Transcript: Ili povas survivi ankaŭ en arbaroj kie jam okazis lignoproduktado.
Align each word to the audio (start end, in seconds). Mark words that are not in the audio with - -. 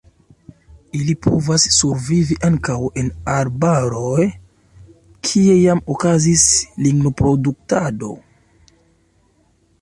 Ili 0.99 1.13
povas 1.25 1.65
survivi 1.73 2.37
ankaŭ 2.47 2.77
en 3.01 3.11
arbaroj 3.33 4.25
kie 5.29 5.59
jam 5.59 5.85
okazis 5.97 6.47
lignoproduktado. 6.87 8.11